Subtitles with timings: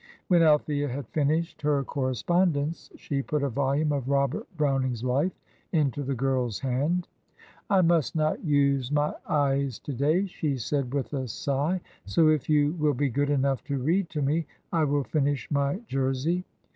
[0.29, 5.39] When Althea had finished her correspondence, she put a volume of "Robert Browning's Life"
[5.73, 7.07] into the girl's hand.
[7.69, 12.49] "I must not use my eyes to day," she said, with a sigh, "so if
[12.49, 16.45] you will be good enough to read to me, I will finish my jersey.